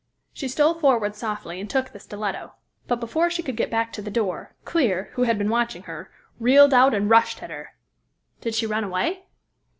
[0.33, 2.53] She stole forward softly and took the stiletto,
[2.87, 6.09] but before she could get back to the door, Clear, who had been watching her,
[6.39, 7.75] reeled out and rushed at her."
[8.41, 9.25] "Did she run away?"